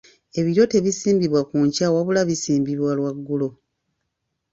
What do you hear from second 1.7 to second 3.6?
wabula bisimbibwa lwaggulo.